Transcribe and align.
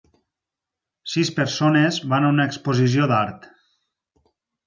Sis 1.15 1.29
persones 1.35 1.99
van 2.13 2.25
a 2.29 2.33
una 2.37 2.47
exposició 2.51 3.09
d'art. 3.13 3.49